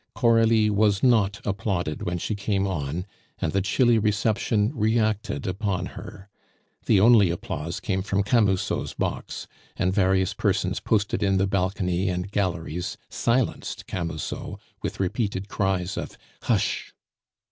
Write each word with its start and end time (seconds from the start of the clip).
Coralie 0.15 0.71
was 0.71 1.03
not 1.03 1.39
applauded 1.45 2.01
when 2.01 2.17
she 2.17 2.33
came 2.33 2.65
on, 2.65 3.05
and 3.37 3.51
the 3.53 3.61
chilly 3.61 3.99
reception 3.99 4.71
reacted 4.73 5.45
upon 5.45 5.85
her. 5.93 6.27
The 6.87 6.99
only 6.99 7.29
applause 7.29 7.79
came 7.79 8.01
from 8.01 8.23
Camusot's 8.23 8.95
box, 8.95 9.45
and 9.77 9.93
various 9.93 10.33
persons 10.33 10.79
posted 10.79 11.21
in 11.21 11.37
the 11.37 11.45
balcony 11.45 12.09
and 12.09 12.31
galleries 12.31 12.97
silenced 13.11 13.85
Camusot 13.85 14.59
with 14.81 14.99
repeated 14.99 15.49
cries 15.49 15.95
of 15.97 16.17
"Hush!" 16.41 16.95